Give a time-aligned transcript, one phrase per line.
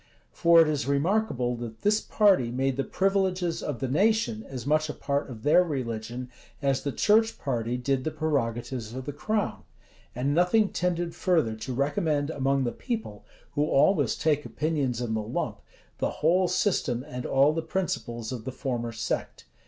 [0.31, 4.89] For it is remarkable, that this party made the privileges of the nation as much
[4.89, 9.61] a part of their religion, as the church party did the prerogatives of the crown:
[10.15, 15.21] and nothing tended further to recommend among the people, who always take opinions in the
[15.21, 15.59] lump,
[15.99, 19.45] the whole system and all the principles of the former sect.